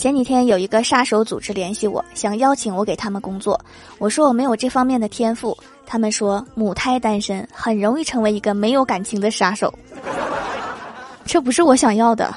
[0.00, 3.60] 前几天有一个杀手组织联系我想邀请我给他们工作。
[3.98, 9.70] 我说我没有这方面的天赋他们说母胎单身很容易成为一个没有感情的杀手。
[11.26, 12.34] 这不是我想要的。